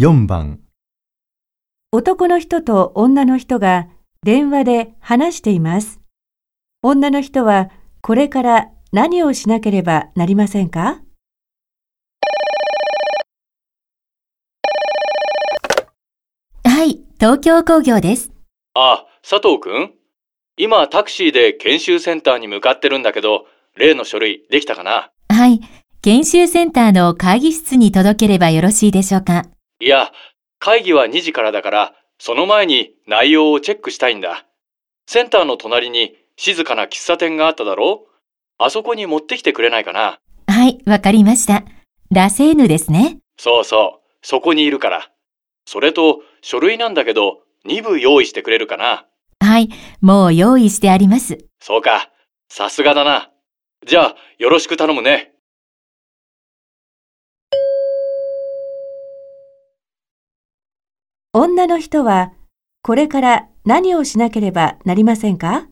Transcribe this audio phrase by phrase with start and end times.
[0.00, 0.58] 4番、
[1.92, 3.88] 男の人と女の人が
[4.22, 6.00] 電話で話しています。
[6.82, 7.68] 女の人は
[8.00, 11.02] これから何をしなければなりませんか？
[16.64, 18.32] はい、東京工業です。
[18.72, 19.92] あ、佐藤くん？
[20.56, 23.44] 今タクシーで研修センターに向かってるんだけど、
[23.76, 25.12] 例の書類できたかな？
[25.28, 25.60] はい、
[26.00, 29.44] 研修センターの会議室に届ければよろしいでしょうか？
[29.82, 30.12] いや、
[30.60, 34.46] 会議は2時からだから、その前に内容をチェックしたいんだ。
[35.08, 38.06] センターの隣に静かな喫茶店があっただろ
[38.58, 40.20] あそこに持ってきてくれないかな？
[40.46, 41.64] はい、わかりました。
[42.12, 43.18] ラセーヌですね。
[43.36, 45.10] そうそう、そこにいるから。
[45.66, 49.06] それと、書類なんだけど、2部用意してくれるかな？
[49.40, 49.68] はい、
[50.00, 51.44] もう用意してあります。
[51.58, 52.08] そうか、
[52.48, 53.30] さすがだな。
[53.84, 55.31] じゃあ、よろしく頼むね。
[61.34, 62.32] 女の人は
[62.82, 65.66] これから何をしなければなりませんか？